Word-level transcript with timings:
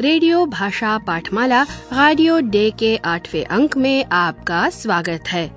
Radio 0.00 0.46
भाषा 0.46 0.98
पाठमाला 0.98 1.62
radio 1.62 2.40
day 2.40 2.70
के 2.70 2.96
आठवें 2.96 3.44
अंक 3.44 3.76
में 3.76 4.04
आपका 4.04 4.70
स्वागत 4.70 5.24
है। 5.28 5.56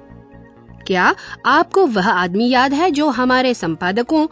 क्या 0.88 1.16
आपको 1.46 1.86
वह 1.86 2.10
आदमी 2.10 2.50
याद 2.50 2.74
है 2.74 2.92
जो 2.92 3.10
हमारे 3.10 3.54
संपादकों, 3.54 4.28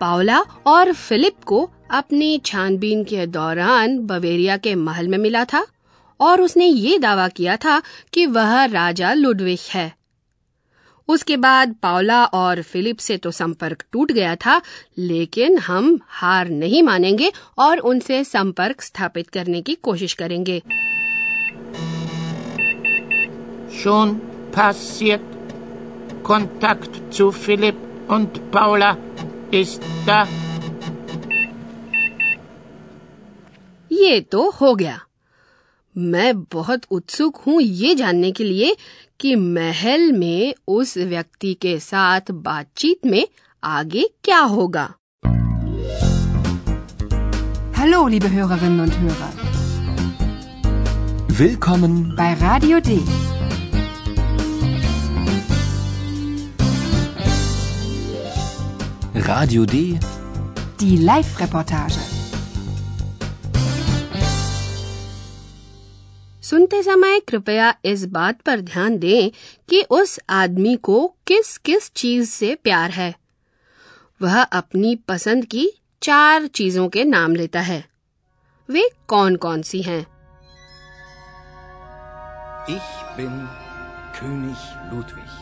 पावला 0.00 0.40
और 0.66 0.92
फिलिप 0.92 1.44
को 1.46 1.70
अपनी 1.90 2.38
छानबीन 2.38 3.04
के 3.04 3.26
दौरान 3.26 3.98
बवेरिया 3.98 4.56
के 4.56 4.74
महल 4.74 5.08
में 5.08 5.18
मिला 5.18 5.44
था? 5.44 5.66
और 6.20 6.40
उसने 6.40 6.66
ये 6.66 6.98
दावा 6.98 7.28
किया 7.28 7.56
था 7.56 7.82
कि 8.12 8.26
वह 8.26 8.64
राजा 8.64 9.12
लुडविक 9.12 9.60
है। 9.74 9.92
उसके 11.08 11.36
बाद 11.36 11.74
पावला 11.82 12.24
और 12.34 12.62
फिलिप 12.62 12.98
से 12.98 13.16
तो 13.16 13.30
संपर्क 13.30 13.84
टूट 13.92 14.12
गया 14.12 14.34
था 14.36 14.60
लेकिन 14.98 15.58
हम 15.58 15.98
हार 16.10 16.48
नहीं 16.48 16.82
मानेंगे 16.82 17.30
और 17.58 17.78
उनसे 17.90 18.22
संपर्क 18.24 18.80
स्थापित 18.82 19.28
करने 19.28 19.62
की 19.62 19.74
कोशिश 19.82 20.14
करेंगे 20.14 20.60
Schon 23.78 24.20
passiert. 24.52 25.20
Kontakt 26.22 26.94
zu 27.10 27.30
Philipp 27.32 27.76
und 28.08 28.38
Paula 28.50 28.96
ist 29.52 29.82
da. 30.06 30.26
ये 33.90 34.20
तो 34.22 34.48
हो 34.50 34.74
गया 34.74 35.00
मैं 35.96 36.32
बहुत 36.52 36.82
उत्सुक 36.90 37.36
हूँ 37.36 37.60
ये 37.62 37.94
जानने 37.94 38.30
के 38.32 38.44
लिए 38.44 38.74
कि 39.20 39.34
महल 39.36 40.10
में 40.12 40.54
उस 40.68 40.96
व्यक्ति 41.12 41.52
के 41.62 41.78
साथ 41.80 42.30
बातचीत 42.48 43.06
में 43.06 43.26
आगे 43.64 44.08
क्या 44.24 44.40
होगा 44.58 44.92
Hallo, 47.78 47.98
liebe 48.08 48.28
Hörerinnen 48.34 48.80
und 48.80 48.94
Hörer, 49.00 49.32
Willkommen 51.40 52.14
bei 52.16 52.32
Radio 52.42 52.80
D. 52.80 52.98
Radio 59.14 59.64
D. 59.66 59.98
Die 60.80 60.96
Live-Reportage. 60.96 62.15
सुनते 66.48 66.82
समय 66.82 67.20
कृपया 67.20 67.74
इस 67.84 68.04
बात 68.14 68.40
पर 68.46 68.60
ध्यान 68.60 68.98
दें 68.98 69.30
कि 69.68 69.82
उस 69.90 70.18
आदमी 70.30 70.74
को 70.88 71.06
किस 71.26 71.56
किस 71.58 71.90
चीज़ 71.96 72.30
से 72.30 72.54
प्यार 72.64 72.90
है 72.90 73.14
वह 74.20 74.42
अपनी 74.42 74.94
पसंद 75.08 75.44
की 75.44 75.68
चार 76.02 76.46
चीज़ों 76.46 76.88
के 76.88 77.04
नाम 77.04 77.34
लेता 77.34 77.60
है 77.60 77.84
वे 78.68 78.88
कौन 79.08 79.36
कौन 79.36 79.62
सी 79.62 79.82
हैं 79.82 80.04
Ich 82.68 82.94
bin 83.16 83.34
König 84.14 84.62
Ludwig. 84.90 85.34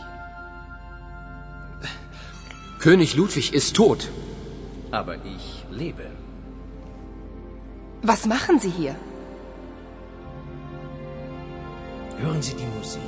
König 2.79 3.15
Ludwig 3.15 3.47
ist 3.53 3.75
tot. 3.75 4.05
Aber 4.91 5.15
ich 5.25 5.47
lebe. 5.71 6.11
Was 8.03 8.25
machen 8.27 8.59
Sie 8.59 8.69
hier? 8.71 8.95
Hören 12.17 12.41
Sie 12.41 12.55
die 12.55 12.65
Musik. 12.77 13.01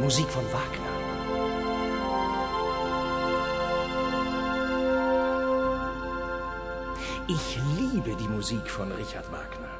Musik 0.00 0.28
von 0.28 0.44
Wagner. 0.52 0.94
Ich 7.28 7.58
liebe 7.78 8.14
die 8.16 8.28
Musik 8.28 8.68
von 8.68 8.92
Richard 8.92 9.30
Wagner. 9.32 9.70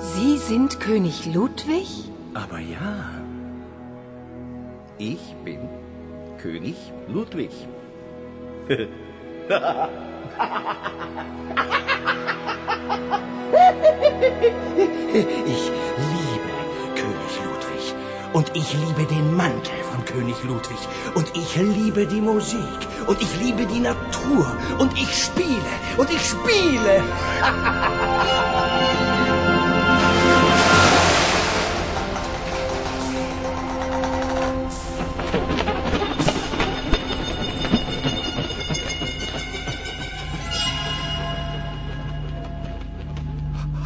Sie 0.00 0.38
sind 0.38 0.80
König 0.80 1.26
Ludwig? 1.26 2.10
Aber 2.34 2.60
ja, 2.60 3.10
ich 5.00 5.34
bin 5.44 5.68
König 6.38 6.76
Ludwig. 7.08 7.50
Ich 8.68 8.76
liebe 15.96 16.52
König 16.94 17.34
Ludwig. 17.44 17.94
Und 18.34 18.54
ich 18.54 18.74
liebe 18.74 19.04
den 19.06 19.34
Mantel 19.34 19.72
von 19.90 20.04
König 20.04 20.36
Ludwig. 20.44 20.78
Und 21.14 21.34
ich 21.34 21.56
liebe 21.56 22.06
die 22.06 22.20
Musik. 22.20 22.58
Und 23.06 23.20
ich 23.22 23.40
liebe 23.40 23.64
die 23.66 23.80
Natur. 23.80 24.54
Und 24.78 24.92
ich 24.98 25.16
spiele. 25.16 25.72
Und 25.96 26.10
ich 26.10 26.20
spiele. 26.20 27.02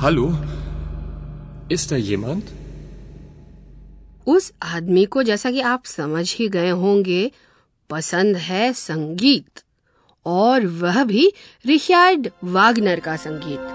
Hallo? 0.04 0.24
Ist 1.70 1.92
da 1.92 1.98
jemand? 1.98 2.50
उस 4.26 4.52
आदमी 4.62 5.04
को 5.06 5.22
जैसा 5.22 5.50
कि 5.50 5.60
आप 5.60 5.84
समझ 5.84 6.24
ही 6.36 6.48
गए 6.48 6.70
होंगे 6.82 7.30
पसंद 7.90 8.36
है 8.48 8.72
संगीत 8.72 9.62
और 10.26 10.66
वह 10.82 11.02
भी 11.04 11.26
रिचार्ड 11.64 12.28
वागनर 12.56 13.00
का 13.00 13.16
संगीत 13.16 13.72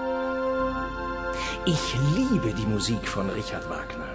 Ich 1.66 1.90
liebe 2.06 2.54
die 2.60 2.70
Musik 2.70 3.12
von 3.16 3.34
Richard 3.40 3.68
Wagner. 3.74 4.10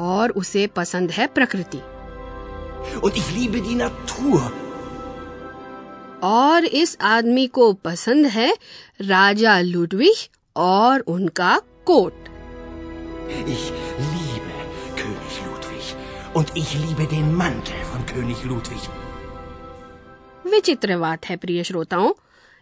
और 0.00 0.30
उसे 0.36 0.66
पसंद 0.76 1.10
है 1.10 1.26
प्रकृति 1.34 1.82
Und 3.02 3.22
ich 3.22 3.36
liebe 3.36 3.66
die 3.68 3.78
Natur. 3.84 4.48
और 6.22 6.64
इस 6.64 6.96
आदमी 7.00 7.46
को 7.46 7.72
पसंद 7.72 8.26
है 8.26 8.52
राजा 9.00 9.60
लुडविग 9.60 10.28
और 10.56 11.00
उनका 11.08 11.58
quote 11.86 12.28
Ich 13.30 13.66
liebe 13.98 14.54
König 14.96 15.36
Ludwig. 15.46 15.90
Und 16.34 16.50
ich 16.54 16.72
liebe 16.74 17.06
den 17.06 17.34
Mantel 17.34 17.84
von 17.92 18.06
König 18.06 18.44
Ludwig. 18.44 18.88
विचित्र 20.46 20.96
बात 20.98 21.26
है 21.28 21.36
प्रिय 21.36 21.62
श्रोताओं 21.64 22.12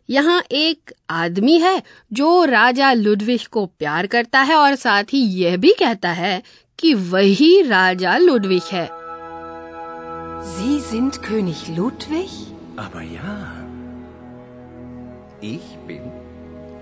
यहाँ 0.08 0.42
एक 0.50 0.92
आदमी 1.10 1.58
है 1.60 1.82
जो 2.12 2.44
राजा 2.44 2.92
लुडविग 2.92 3.46
को 3.52 3.64
प्यार 3.78 4.06
करता 4.06 4.40
है 4.40 4.56
और 4.56 4.74
साथ 4.76 5.12
ही 5.12 5.18
यह 5.40 5.56
भी 5.56 5.72
कहता 5.78 6.10
है 6.20 6.42
कि 6.78 6.94
वही 7.12 7.50
राजा 7.68 8.16
लुडविग 8.18 8.72
है 8.72 8.88
Sie 10.50 10.78
sind 10.80 11.16
König 11.22 11.62
Ludwig? 11.78 12.34
Aber 12.76 13.02
ja, 13.02 13.32
ich 15.42 15.66
bin 15.86 16.04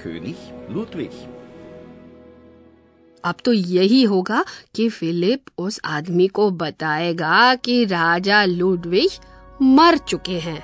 König 0.06 0.43
Ludwig. 0.69 1.14
अब 3.25 3.35
तो 3.44 3.53
यही 3.53 4.03
होगा 4.03 4.44
कि 4.75 4.88
फिलिप 4.88 5.50
उस 5.58 5.81
आदमी 5.85 6.26
को 6.29 6.50
बताएगा 6.50 7.55
कि 7.55 7.85
राजा 7.85 8.44
लुडविग 8.44 9.11
मर 9.62 9.99
चुके 9.99 10.38
हैं 10.38 10.62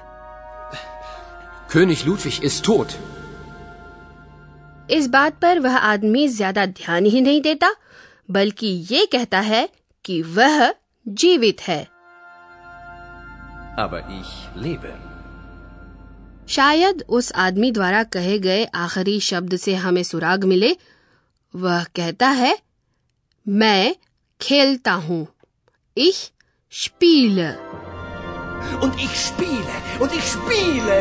König 1.73 2.05
Ludwig 2.09 2.41
ist 2.45 2.65
tot. 2.69 2.97
इस 4.91 5.07
बात 5.09 5.39
पर 5.43 5.59
वह 5.59 5.77
आदमी 5.77 6.27
ज़्यादा 6.29 6.67
ध्यान 6.67 7.05
ही 7.05 7.21
नहीं 7.21 7.41
देता 7.43 7.75
बल्कि 8.31 8.67
ये 8.91 9.07
कहता 9.07 9.41
है 9.41 9.69
कि 10.05 10.23
वह 10.37 10.75
जीवित 11.07 11.61
है 11.61 11.87
Aber 13.79 14.01
ich 14.11 14.33
lebe. 14.65 15.12
शायद 16.53 17.05
उस 17.09 17.33
आदमी 17.33 17.71
द्वारा 17.71 18.03
कहे 18.03 18.39
गए 18.39 18.65
आखिरी 18.65 19.21
शब्द 19.21 19.57
से 19.57 19.75
हमें 19.75 20.03
सुराग 20.03 20.45
मिले। 20.45 20.77
वह 21.57 21.85
कहता 21.85 22.29
है 22.29 22.59
मैं 23.49 23.97
खेलता 24.41 24.93
हूँ। 24.93 25.29
ich 25.99 26.19
spiele 26.73 27.49
und 28.81 28.93
ich 28.93 29.15
spiele 29.29 30.03
und 30.03 30.11
ich 30.13 30.29
spiele. 30.35 30.99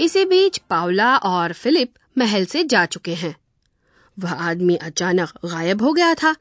इसी 0.00 0.24
बीच 0.24 0.58
पावला 0.58 1.16
और 1.16 1.52
फिलिप 1.52 1.94
महल 2.18 2.44
से 2.44 2.64
जा 2.64 2.86
चुके 2.86 3.14
हैं। 3.14 3.36
वह 4.18 4.32
आदमी 4.32 4.76
अचानक 4.76 5.30
गायब 5.44 5.82
हो 5.82 5.92
गया 5.92 6.14
था। 6.14 6.34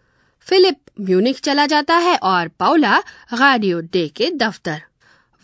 फिलिप 0.48 0.80
म्यूनिक 1.02 1.40
चला 1.40 1.66
जाता 1.66 1.96
है 1.98 2.16
और 2.18 2.48
पाउला 2.48 3.00
गाडियो 3.34 3.80
डे 3.80 4.08
के 4.08 4.30
दफ्तर। 4.32 4.82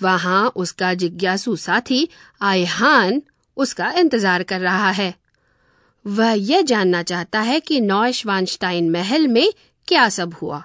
वहाँ 0.02 0.48
उसका 0.56 0.94
जिज्ञासु 0.94 1.56
साथी 1.56 2.08
आयहान 2.42 3.22
उसका 3.58 3.92
इंतज़ार 3.92 4.44
कर 4.44 4.60
रहा 4.60 4.92
है। 4.92 5.14
वह 6.06 6.32
यह 6.32 6.62
जानना 6.62 7.04
चाहता 7.04 7.40
है 7.40 7.60
कि 7.60 7.80
नॉयशवानस्टाइन 7.82 8.90
महल 8.90 9.28
में 9.28 9.52
क्या 9.88 10.08
सब 10.10 10.34
हुआ। 10.34 10.64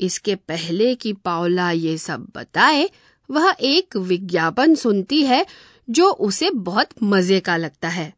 इसके 0.00 0.34
पहले 0.34 0.94
कि 0.94 1.12
पाउला 1.12 1.70
ये 1.70 1.96
सब 1.98 2.26
बताए, 2.36 2.90
वह 3.30 3.54
एक 3.60 3.96
विज्ञापन 3.96 4.74
सुनती 4.74 5.22
है 5.22 5.46
जो 5.90 6.10
उसे 6.10 6.50
बहुत 6.50 6.88
मज़े 7.02 7.40
का 7.40 7.56
लगता 7.56 7.88
है। 7.88 8.12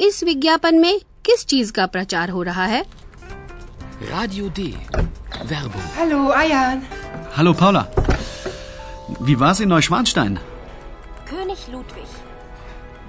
इस 0.00 0.24
विज्ञापन 0.24 0.78
में 0.78 1.00
किस 1.26 1.46
चीज़ 1.46 1.72
का 1.72 1.86
प्रचार 1.86 2.30
हो 2.30 2.42
रहा 2.42 2.64
है? 2.64 2.84
Radio 4.00 4.48
D. 4.50 4.76
Werbung. 5.44 5.82
Hallo, 5.98 6.30
Ayan. 6.30 6.82
Hallo 7.36 7.54
Paula. 7.54 7.88
Wie 9.20 9.40
war's 9.40 9.60
in 9.60 9.68
Neuschwanstein? 9.70 10.38
König 11.26 11.66
Ludwig. 11.72 12.06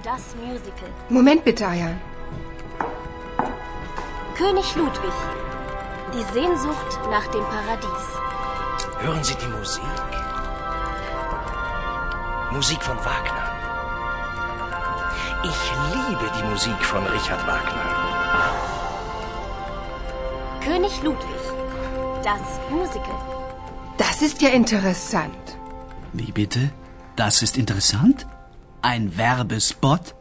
Das 0.02 0.34
Musical. 0.36 0.88
Moment 1.10 1.44
bitte, 1.44 1.66
Ayan. 1.66 2.00
König 4.36 4.74
Ludwig. 4.76 5.12
Die 6.14 6.24
Sehnsucht 6.32 6.98
nach 7.10 7.26
dem 7.26 7.44
Paradies. 7.44 8.04
Hören 9.00 9.22
Sie 9.22 9.34
die 9.34 9.48
Musik? 9.48 9.82
Musik 12.50 12.82
von 12.82 12.96
Wagner. 12.96 13.44
Ich 15.44 15.60
liebe 15.94 16.30
die 16.38 16.44
Musik 16.44 16.82
von 16.82 17.04
Richard 17.06 17.46
Wagner. 17.46 18.77
König 20.64 21.02
Ludwig. 21.02 21.42
Das 22.24 22.58
Musical. 22.70 23.18
Das 23.98 24.22
ist 24.22 24.42
ja 24.42 24.48
interessant. 24.50 25.56
Wie 26.12 26.32
bitte? 26.32 26.70
Das 27.16 27.42
ist 27.42 27.58
interessant? 27.58 28.26
Ein 28.82 29.10
Werbespot? 29.18 30.14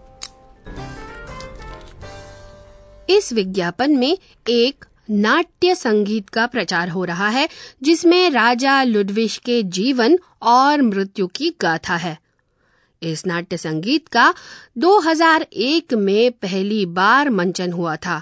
इस 3.10 3.32
विज्ञापन 3.34 3.96
में 3.98 4.18
एक 4.50 4.86
नाट्य 5.10 5.76
संगीत 5.76 6.30
का 6.30 6.46
प्रचार 6.48 6.90
हो 6.90 7.04
रहा 7.06 7.28
है 7.30 7.48
जिसमें 7.84 8.30
राजा 8.32 8.82
लुडविश 8.84 9.38
के 9.46 9.62
जीवन 9.78 10.18
और 10.54 10.82
मृत्यु 10.82 11.28
की 11.36 11.54
गाथा 11.62 11.96
है 11.96 12.18
इस 13.02 13.26
नाट्य 13.26 13.58
संगीत 13.58 14.08
का 14.08 14.34
2001 14.78 15.94
में 15.94 16.32
पहली 16.32 16.86
बार 17.00 17.30
मंचन 17.30 17.72
हुआ 17.72 17.96
था 18.06 18.22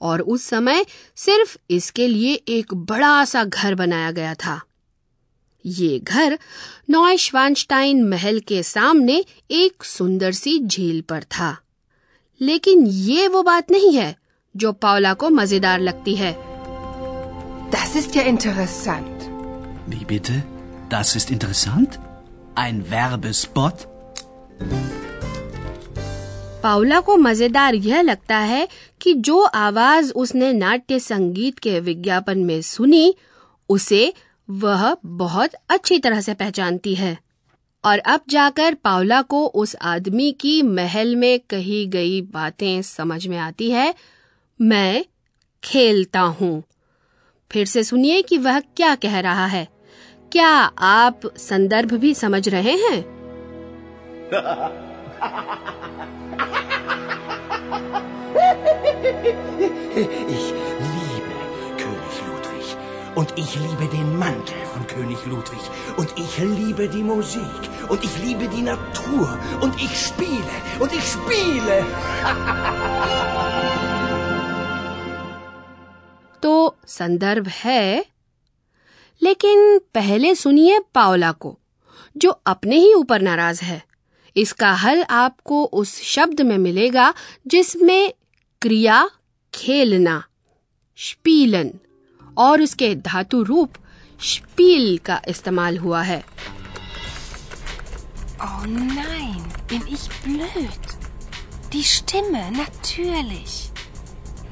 और 0.00 0.20
उस 0.20 0.44
समय 0.44 0.84
सिर्फ़ 1.16 1.56
इसके 1.70 2.06
लिए 2.08 2.34
एक 2.48 2.74
बड़ा 2.90 3.24
सा 3.24 3.44
घर 3.44 3.74
बनाया 3.74 4.10
गया 4.10 4.34
था 4.34 4.60
ये 5.64 5.98
घर 5.98 6.38
नॉयश्वानस्टाइन 6.90 8.04
महल 8.08 8.38
के 8.48 8.62
सामने 8.62 9.24
एक 9.50 9.84
सुंदर 9.84 10.32
सी 10.32 10.58
झील 10.58 11.00
पर 11.08 11.24
था 11.38 11.56
लेकिन 12.40 12.86
ये 12.86 13.26
वो 13.28 13.42
बात 13.42 13.70
नहीं 13.70 13.96
है 13.96 14.14
जो 14.54 14.72
पावला 14.72 15.14
को 15.14 15.30
मज़ेदार 15.30 15.80
लगती 15.80 16.14
है 16.16 16.36
Das 17.72 17.94
ist 17.94 18.16
ja 18.16 18.22
interessant. 18.22 19.26
Wie 19.86 20.04
bitte? 20.04 20.42
Das 20.90 21.14
ist 21.14 21.30
interessant? 21.30 22.00
Ein 22.56 22.82
Werbespot? 22.90 23.86
Paula 26.62 27.00
को 27.00 27.16
मज़ेदार 27.16 27.74
यह 27.74 28.00
लगता 28.00 28.38
है 28.38 28.68
कि 29.00 29.14
जो 29.14 29.40
आवाज़ 29.40 30.12
उसने 30.12 30.52
नाट्य 30.52 30.98
संगीत 30.98 31.58
के 31.58 31.80
विज्ञापन 31.80 32.38
में 32.38 32.62
सुनी, 32.62 33.14
उसे 33.68 34.12
वह 34.50 34.96
बहुत 35.06 35.50
अच्छी 35.68 35.98
तरह 35.98 36.20
से 36.20 36.34
पहचानती 36.34 36.94
है। 36.94 37.18
और 37.84 37.98
अब 37.98 38.20
जाकर 38.28 38.74
पावला 38.74 39.22
को 39.22 39.46
उस 39.46 39.76
आदमी 39.82 40.32
की 40.32 40.62
महल 40.62 41.16
में 41.16 41.40
कही 41.50 41.86
गई 41.86 42.22
बातें 42.22 42.82
समझ 42.82 43.26
में 43.26 43.38
आती 43.38 43.70
है, 43.70 43.94
मैं 44.60 45.04
खेलता 45.64 46.20
हूँ। 46.20 46.62
फिर 47.52 47.66
से 47.66 47.84
सुनिए 47.84 48.22
कि 48.22 48.38
वह 48.38 48.60
क्या 48.60 48.94
कह 48.94 49.20
रहा 49.20 49.46
है। 49.46 49.68
क्या 50.32 50.48
आप 50.78 51.20
संदर्भ 51.36 51.92
भी 51.92 52.14
समझ 52.14 52.48
रहे 52.48 52.76
हैं? 52.76 53.20
Ich 60.28 60.46
liebe 60.94 61.34
König 61.76 62.16
Ludwig. 62.28 62.76
Und 63.14 63.32
ich 63.36 63.56
liebe 63.56 63.86
den 63.96 64.16
Mantel 64.16 64.64
von 64.72 64.86
König 64.86 65.26
Ludwig. 65.26 65.60
Und 65.96 66.12
ich 66.16 66.38
liebe 66.38 66.88
die 66.88 67.02
Musik. 67.02 67.62
Und 67.88 68.04
ich 68.04 68.18
liebe 68.22 68.46
die 68.48 68.62
Natur. 68.62 69.38
Und 69.60 69.74
ich 69.82 69.96
spiele. 70.06 70.54
Und 70.78 70.92
ich 70.92 71.04
spiele. 71.04 71.84
तो 76.42 76.76
संदर्भ 76.88 77.48
है 77.48 78.04
लेकिन 79.22 79.78
पहले 79.94 80.34
सुनिए 80.34 80.78
पावला 80.94 81.32
को 81.32 81.58
जो 82.16 82.30
अपने 82.52 82.76
ही 82.76 82.92
ऊपर 82.94 83.20
नाराज़ 83.22 83.62
है 83.64 83.82
इसका 84.36 84.72
हल 84.82 85.02
आपको 85.10 85.64
उस 85.80 85.94
शब्द 86.02 86.40
में 86.40 86.56
मिलेगा 86.58 87.12
जिसमें 87.46 88.12
क्रिया 88.61 89.09
खेलना 89.53 90.23
स्पीलन 90.97 91.71
और 92.37 92.61
उसके 92.61 92.93
धातु 92.95 93.41
रूप 93.43 93.73
स्पील 94.19 94.97
का 95.05 95.21
इस्तेमाल 95.27 95.77
हुआ 95.77 96.01
है 96.03 96.23
Oh 98.45 98.65
nein, 98.67 99.43
bin 99.67 99.83
ich 99.87 100.05
blöd. 100.23 100.81
Die 101.73 101.83
Stimme, 101.83 102.41
natürlich. 102.51 103.53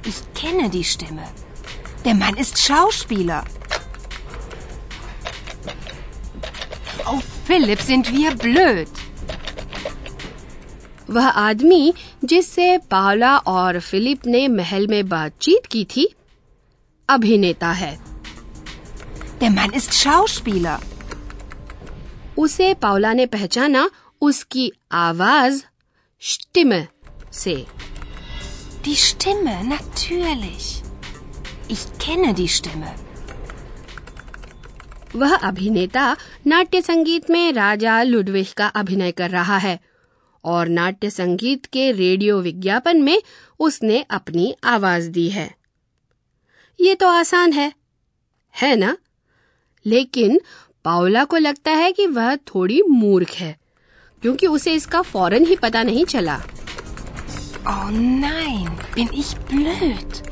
Ich 0.06 0.20
kenne 0.34 0.70
die 0.70 0.84
Stimme. 0.84 1.28
Der 2.06 2.16
Mann 2.16 2.38
ist 2.38 2.58
Schauspieler. 2.58 3.44
Oh, 7.06 7.20
Philipp, 7.46 7.82
sind 7.82 8.12
wir 8.14 8.36
blöd. 8.36 8.88
वह 11.10 11.28
आदमी 11.28 11.94
जिससे 12.25 12.77
पावला 12.79 13.37
और 13.37 13.81
फिलिप 13.81 14.27
ने 14.27 14.47
महल 14.49 14.87
में 14.87 15.09
बातचीत 15.09 15.67
की 15.67 15.85
थी 15.85 16.09
अभिनेता 17.09 17.73
है 17.73 17.97
Der 19.41 19.51
Mann 19.51 19.75
ist 19.81 19.93
Schauspieler. 19.93 20.79
उसे 22.39 22.75
पावला 22.75 23.13
ने 23.13 23.27
पहचाना 23.27 23.91
उसकी 24.21 24.73
आवाज़ 24.93 25.63
स्टिम 26.23 26.73
से 27.33 27.55
Die 28.85 28.97
Stimme, 28.97 29.55
natürlich. 29.65 30.67
Ich 31.71 31.85
kenne 31.99 32.35
die 32.35 32.49
Stimme. 32.49 32.91
वह 35.17 35.35
अभिनेता 35.35 36.17
नाट्य 36.47 36.81
संगीत 36.83 37.31
में 37.31 37.53
राजा 37.53 38.03
लुडविश 38.03 38.53
का 38.53 38.67
अभिनय 38.67 39.13
कर 39.13 39.31
रहा 39.31 39.57
है 39.57 39.79
और 40.49 40.69
नाट्य 40.69 41.11
संगीत 41.11 41.67
के 41.67 41.93
रेडियो 41.93 42.41
विज्ञापन 42.41 43.03
में 43.03 43.23
उसने 43.61 44.03
अपनी 44.11 44.55
आवाज़ 44.65 45.11
दी 45.11 45.29
है। 45.29 45.55
ये 46.81 46.95
तो 46.95 47.09
आसान 47.09 47.53
है 47.53 47.73
है 48.63 48.77
ना? 48.77 48.97
लेकिन 49.87 50.41
पाओला 50.85 51.25
को 51.25 51.37
लगता 51.37 51.71
है 51.71 51.93
कि 51.93 52.07
वह 52.07 52.37
थोड़ी 52.37 52.83
मूर्ख 52.83 53.31
है 53.31 53.59
क्योंकि 54.23 54.47
उसे 54.47 54.75
इसका 54.75 55.03
फ़ौरन 55.03 55.45
ही 55.47 55.57
पता 55.57 55.83
नहीं 55.83 56.05
चला। 56.05 56.43
Oh 57.69 57.91
nein, 58.23 58.71
bin 58.95 59.09
ich 59.25 59.35
blöd. 59.53 60.29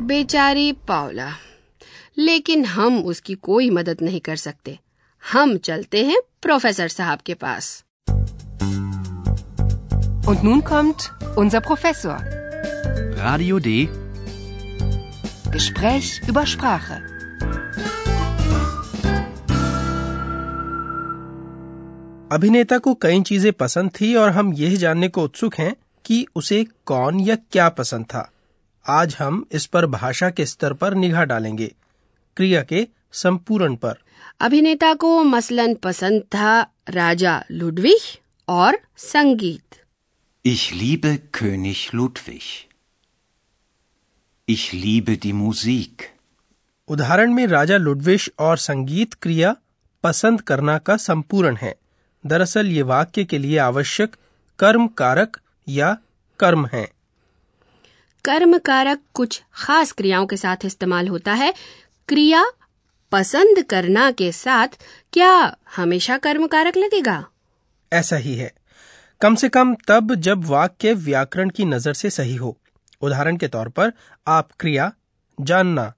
बेचारी 0.00 0.72
पाओला 0.72 1.32
लेकिन 2.18 2.64
हम 2.64 3.04
उसकी 3.04 3.34
कोई 3.34 3.70
मदद 3.70 3.98
नहीं 4.02 4.20
कर 4.20 4.36
सकते। 4.36 4.78
हम 5.32 5.56
चलते 5.58 6.04
हैं 6.04 6.20
प्रोफेसर 6.42 6.88
साहब 6.88 7.18
के 7.18 7.34
पास। 7.34 7.84
Und 10.26 10.44
nun 10.44 10.62
kommt 10.64 11.12
unser 11.36 11.60
Professor. 11.60 12.16
Radio 13.16 13.58
D. 13.58 13.88
Gespräch 15.50 16.20
über 16.28 16.46
Sprache. 16.46 17.00
अभिनेता 22.32 22.78
को 22.78 22.94
कई 22.94 23.20
चीज़ें 23.22 23.52
पसंद 23.52 23.90
थी 24.00 24.14
और 24.16 24.30
हम 24.30 24.52
यह 24.52 24.76
जानने 24.76 25.08
को 25.08 25.24
उत्सुक 25.24 25.54
हैं 25.54 25.74
कि 26.04 26.26
उसे 26.36 26.62
कौन 26.86 27.20
या 27.20 27.34
क्या 27.52 27.68
पसंद 27.80 28.04
था 28.04 28.28
आज 28.86 29.16
हम 29.18 29.44
इस 29.52 29.66
पर 29.74 29.86
भाषा 29.86 30.30
के 30.30 30.46
स्तर 30.46 30.72
पर 30.82 30.94
निगाह 30.94 31.24
डालेंगे 31.32 31.70
क्रिया 32.36 32.62
के 32.72 32.86
संपूर्ण 33.22 33.76
पर 33.76 33.98
अभिनेता 34.40 34.92
को 35.04 35.22
मसलन 35.24 35.74
पसंद 35.82 36.22
था 36.34 36.60
राजा 36.90 37.42
लुडविग 37.50 38.08
और 38.48 38.78
संगीत 38.96 39.81
Ich 40.46 40.72
liebe 40.82 41.18
König 41.36 41.94
Ludwig. 41.94 42.42
Ich 44.50 44.74
liebe 44.74 45.22
die 45.26 45.34
Musik. 45.42 46.02
उदाहरण 46.88 47.32
में 47.32 47.46
राजा 47.46 47.76
लुडविश 47.76 48.30
और 48.38 48.58
संगीत 48.58 49.14
क्रिया 49.14 49.56
पसंद 50.02 50.40
करना 50.40 50.78
का 50.78 50.96
संपूर्ण 50.96 51.56
है। 51.56 51.76
दरअसल 52.26 52.66
ये 52.66 52.82
वाक्य 52.82 53.24
के 53.24 53.38
लिए 53.38 53.58
आवश्यक 53.58 54.16
कर्म 54.58 54.88
कारक 54.88 55.40
या 55.68 55.98
कर्म 56.40 56.66
है। 56.66 56.92
कर्म 58.24 58.58
कारक 58.58 59.00
कुछ 59.14 59.42
खास 59.54 59.92
क्रियाओं 59.92 60.26
के 60.26 60.36
साथ 60.36 60.56
इस्तेमाल 60.64 61.08
होता 61.08 61.32
है। 61.32 61.54
क्रिया 62.08 62.50
पसंद 63.12 63.62
करना 63.62 64.10
के 64.10 64.32
साथ 64.32 64.68
क्या 65.12 65.56
हमेशा 65.76 66.18
कर्म 66.18 66.46
कारक 66.46 66.76
लगेगा? 66.76 67.26
ऐसा 67.92 68.16
ही 68.16 68.34
है। 68.34 68.61
कम 69.22 69.34
से 69.40 69.48
कम 69.48 69.74
तब 69.88 70.14
जब 70.26 70.44
वाक्य 70.44 70.92
व्याकरण 71.06 71.50
की 71.56 71.64
नज़र 71.64 71.92
से 71.94 72.10
सही 72.10 72.36
हो 72.36 72.56
उदाहरण 73.02 73.36
के 73.36 73.48
तौर 73.48 73.68
पर 73.68 73.92
आप 74.26 74.48
क्रिया 74.60 74.90
जानना 75.38 75.92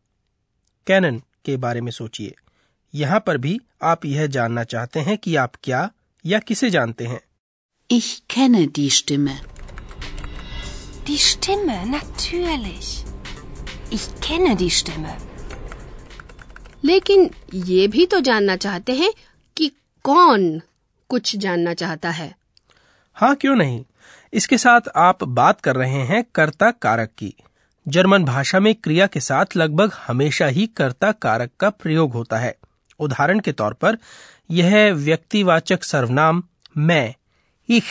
कैनन 0.86 1.20
के 1.44 1.56
बारे 1.64 1.80
में 1.80 1.90
सोचिए 1.90 2.34
यहाँ 2.94 3.20
पर 3.26 3.38
भी 3.38 3.58
आप 3.82 4.04
यह 4.04 4.26
जानना 4.36 4.64
चाहते 4.64 5.00
हैं 5.00 5.16
कि 5.18 5.34
आप 5.36 5.56
क्या 5.62 5.88
या 6.24 6.38
किसे 6.50 6.70
जानते 6.70 7.06
हैं 7.06 7.20
Ich 7.90 8.10
kenne 8.28 8.60
die 8.76 8.90
Stimme. 8.90 9.32
Die 11.08 11.16
Stimme, 11.24 11.74
natürlich. 11.86 12.92
Ich 13.92 14.06
kenne 14.20 14.54
die 14.62 14.70
Stimme. 14.78 15.16
लेकिन 16.84 17.28
ये 17.54 17.86
भी 17.88 18.06
तो 18.06 18.20
जानना 18.20 18.56
चाहते 18.56 18.92
हैं 18.92 19.12
कि 19.56 19.68
कौन 20.04 20.48
कुछ 21.10 21.36
जानना 21.36 21.74
चाहता 21.74 22.10
है 22.10 22.34
हाँ 23.14 23.36
क्यों 23.36 23.56
नहीं? 23.56 23.84
इसके 24.32 24.58
साथ 24.58 24.80
आप 24.96 25.24
बात 25.24 25.60
कर 25.60 25.76
रहे 25.76 26.02
हैं 26.02 26.24
कर्ता 26.34 26.70
कारक 26.70 27.10
की। 27.18 27.34
जर्मन 27.88 28.24
भाषा 28.24 28.60
में 28.60 28.74
क्रिया 28.74 29.06
के 29.06 29.20
साथ 29.20 29.56
लगभग 29.56 29.92
हमेशा 30.06 30.46
ही 30.46 30.66
कर्ता 30.66 31.12
कारक 31.12 31.50
का 31.60 31.70
प्रयोग 31.70 32.12
होता 32.12 32.38
है। 32.38 32.58
उदाहरण 33.00 33.40
के 33.40 33.52
तौर 33.52 33.74
पर 33.74 33.98
यह 34.50 34.94
व्यक्तिवाचक 34.94 35.84
सर्वनाम 35.84 36.42
मैं 36.76 37.14
इख 37.68 37.84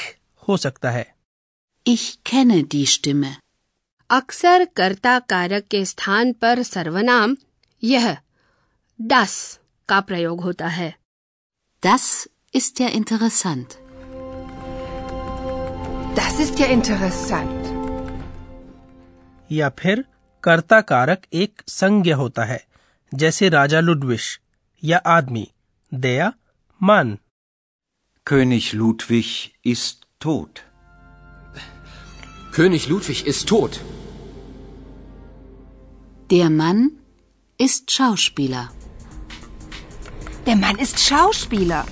हो 0.48 0.58
सकता 0.58 0.92
है। 0.92 1.16
Ich 1.88 2.18
kenne 2.30 2.68
die 2.68 2.88
Stimme. 2.88 3.34
अक्सर 4.10 4.66
कर्ता 4.66 5.20
कारक 5.20 5.64
के 5.64 5.86
स्थान 5.86 6.34
पर 6.34 6.64
सर्वनाम 6.64 7.38
यह 7.84 8.18
das 9.02 9.58
का 9.90 10.00
प्रयोग 10.00 10.42
होता 10.42 10.68
है। 10.68 10.96
Das 11.86 12.28
ist 12.56 12.82
ja 12.82 12.96
interessant. 12.96 13.83
Das 16.16 16.40
ist 16.40 16.60
ja 16.60 16.68
interessant. 16.68 17.72
या 19.52 19.70
फिर 19.80 20.04
कर्ता 20.44 20.80
कारक 20.82 21.26
एक 21.34 21.62
संज्ञा 21.68 22.16
होता 22.16 22.44
है 22.44 22.60
जैसे 23.12 23.50
राजा 23.50 23.80
लुडविश 23.80 24.40
या 24.84 24.98
आदमी 25.08 25.48
दया 25.92 26.32
मान 26.84 27.18
König 28.26 28.68
Ludwig 28.74 29.32
ist 29.66 30.06
tot. 30.26 30.62
König 32.58 32.88
Ludwig 32.92 33.24
ist 33.28 33.48
tot. 33.48 33.80
Der 36.30 36.50
Mann 36.50 36.86
ist 37.60 37.92
Schauspieler. 37.92 38.64
Der 40.48 40.56
Mann 40.56 40.80
ist 40.86 41.04
Schauspieler. 41.08 41.84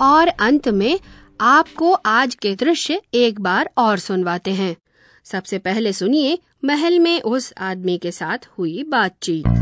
और 0.00 0.28
अंत 0.28 0.68
में 0.68 1.00
आपको 1.40 1.92
आज 2.06 2.34
के 2.34 2.54
दृश्य 2.54 3.00
एक 3.14 3.40
बार 3.40 3.70
और 3.78 3.98
सुनवाते 3.98 4.52
हैं 4.54 4.74
सबसे 5.26 5.58
पहले 5.58 5.92
सुनिए 5.92 6.38
महल 6.64 6.98
में 6.98 7.20
उस 7.22 7.52
आदमी 7.68 7.96
के 7.98 8.10
साथ 8.12 8.48
हुई 8.58 8.82
बातचीत 8.88 9.58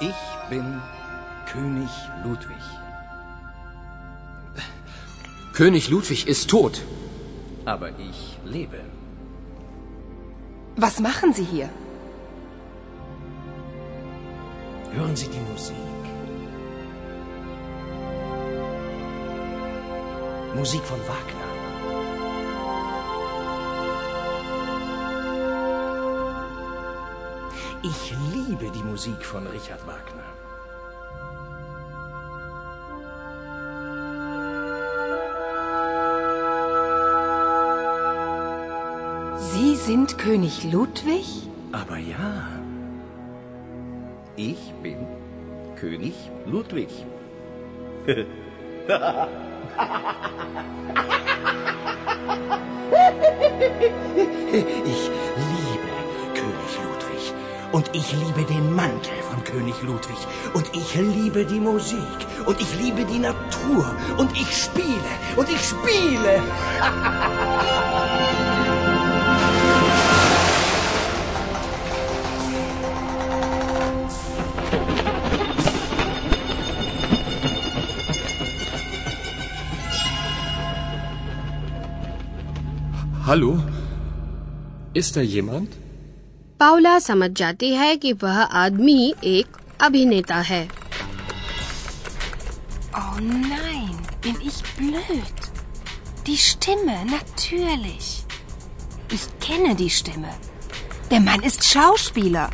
Ich 0.00 0.50
bin 0.50 0.82
König 1.46 1.88
Ludwig. 2.22 2.85
König 5.56 5.88
Ludwig 5.88 6.26
ist 6.26 6.50
tot. 6.50 6.82
Aber 7.64 7.88
ich 7.98 8.18
lebe. 8.44 8.80
Was 10.76 11.00
machen 11.00 11.32
Sie 11.32 11.44
hier? 11.44 11.70
Hören 14.92 15.16
Sie 15.16 15.28
die 15.28 15.44
Musik. 15.50 16.02
Musik 20.54 20.82
von 20.82 21.00
Wagner. 21.14 21.48
Ich 27.82 28.14
liebe 28.34 28.70
die 28.76 28.84
Musik 28.92 29.24
von 29.24 29.46
Richard 29.46 29.86
Wagner. 29.86 30.45
Sind 39.86 40.18
König 40.18 40.70
Ludwig? 40.72 41.24
Aber 41.70 41.96
ja, 41.96 42.48
ich 44.34 44.74
bin 44.82 45.06
König 45.76 46.14
Ludwig. 46.44 46.88
Ich 48.04 48.26
liebe 55.46 55.92
König 56.34 56.72
Ludwig. 56.82 57.32
Und 57.70 57.88
ich 57.92 58.12
liebe 58.12 58.42
den 58.42 58.74
Mantel 58.74 59.22
von 59.30 59.44
König 59.44 59.80
Ludwig. 59.82 60.18
Und 60.54 60.68
ich 60.74 60.96
liebe 60.96 61.44
die 61.44 61.60
Musik. 61.60 62.26
Und 62.44 62.60
ich 62.60 62.76
liebe 62.80 63.04
die 63.04 63.20
Natur. 63.20 63.94
Und 64.16 64.32
ich 64.32 64.64
spiele. 64.64 65.12
Und 65.36 65.48
ich 65.48 65.60
spiele. 65.60 66.42
Hallo? 83.25 83.51
Ist 84.93 85.15
da 85.15 85.21
jemand? 85.35 85.67
Paula 86.59 86.97
समझ 86.99 87.29
जाती 87.37 87.69
है 87.75 87.95
कि 87.97 88.11
वह 88.23 88.41
आदमी 88.63 89.13
एक 89.23 89.57
अभिनेता 89.87 90.39
है 90.49 90.67
Oh 93.01 93.19
nein, 93.19 93.93
bin 94.23 94.35
ich 94.49 94.57
blöd. 94.77 95.37
Die 96.27 96.37
Stimme, 96.37 96.97
natürlich. 97.11 98.09
Ich 99.17 99.23
kenne 99.45 99.75
die 99.75 99.89
Stimme. 99.89 100.33
Der 101.09 101.21
Mann 101.21 101.41
ist 101.41 101.63
Schauspieler. 101.63 102.49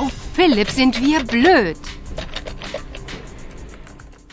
Oh, 0.00 0.08
Philipp, 0.34 0.70
sind 0.70 1.00
wir 1.00 1.24
blöd. 1.24 1.78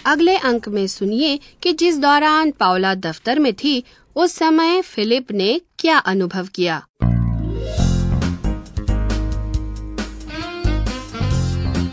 अगले 0.07 0.37
अंक 0.51 0.69
में 0.69 0.87
सुनिए 0.87 1.39
कि 1.63 1.73
जिस 1.83 1.99
दौरान 1.99 2.51
पावला 2.61 2.95
दफ्तर 3.07 3.39
में 3.39 3.53
थी 3.65 3.83
उस 4.17 4.35
समय 4.39 4.81
फिलिप 4.83 5.33
ने 5.33 5.61
क्या 5.79 5.99
अनुभव 6.13 6.49
किया 6.55 6.83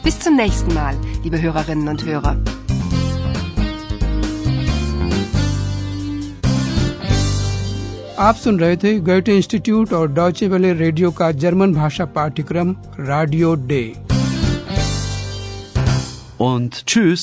Bis 0.06 0.20
zum 0.20 0.36
nächsten 0.36 0.74
Mal, 0.74 0.98
liebe 1.24 1.42
Hörerinnen 1.42 1.88
und 1.88 2.04
Hörer. 2.06 2.34
आप 8.20 8.36
सुन 8.36 8.60
रहे 8.60 8.76
थे 8.78 8.94
गोयटे 9.00 9.36
इंस्टीट्यूट 9.38 9.94
और 9.94 10.12
डॉचे 10.14 10.48
वेले 10.48 10.74
रेडियो 10.74 11.12
का 11.12 11.32
जर्मन 11.44 11.74
भाषा 11.74 12.06
पाठ्यक्रम 12.18 12.76
रेडियो 13.00 13.54
डे 13.72 13.84
Und 16.40 16.74
tschüss. 16.86 17.22